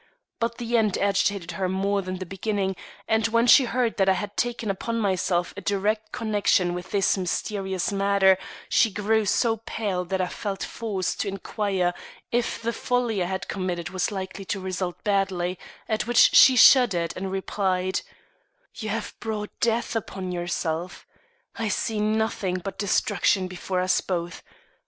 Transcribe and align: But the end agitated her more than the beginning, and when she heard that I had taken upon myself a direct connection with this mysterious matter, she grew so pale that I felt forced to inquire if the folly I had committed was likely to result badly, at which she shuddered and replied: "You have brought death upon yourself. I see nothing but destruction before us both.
But 0.39 0.57
the 0.57 0.77
end 0.77 0.97
agitated 0.97 1.51
her 1.51 1.69
more 1.69 2.01
than 2.01 2.17
the 2.17 2.25
beginning, 2.25 2.75
and 3.07 3.27
when 3.27 3.45
she 3.45 3.65
heard 3.65 3.97
that 3.97 4.09
I 4.09 4.13
had 4.13 4.35
taken 4.35 4.71
upon 4.71 4.99
myself 4.99 5.53
a 5.55 5.61
direct 5.61 6.11
connection 6.11 6.73
with 6.73 6.89
this 6.89 7.19
mysterious 7.19 7.91
matter, 7.91 8.39
she 8.67 8.89
grew 8.89 9.27
so 9.27 9.57
pale 9.57 10.03
that 10.05 10.19
I 10.19 10.25
felt 10.25 10.63
forced 10.63 11.19
to 11.19 11.27
inquire 11.27 11.93
if 12.31 12.59
the 12.63 12.73
folly 12.73 13.21
I 13.21 13.27
had 13.27 13.47
committed 13.47 13.91
was 13.91 14.11
likely 14.11 14.43
to 14.45 14.59
result 14.59 15.03
badly, 15.03 15.59
at 15.87 16.07
which 16.07 16.33
she 16.35 16.55
shuddered 16.55 17.13
and 17.15 17.31
replied: 17.31 18.01
"You 18.73 18.89
have 18.89 19.13
brought 19.19 19.51
death 19.59 19.95
upon 19.95 20.31
yourself. 20.31 21.05
I 21.59 21.67
see 21.67 21.99
nothing 21.99 22.55
but 22.57 22.79
destruction 22.79 23.47
before 23.47 23.79
us 23.79 24.01
both. 24.01 24.41